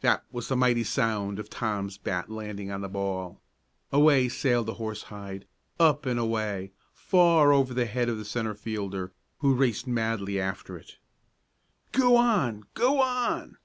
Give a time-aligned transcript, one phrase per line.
[0.00, 3.42] That was the mighty sound of Tom's bat landing on the ball.
[3.90, 5.44] Away sailed the horsehide
[5.80, 10.78] up and away, far over the head of the centre fielder, who raced madly after
[10.78, 10.98] it.
[11.90, 12.62] "Go on!
[12.74, 13.56] Go on!"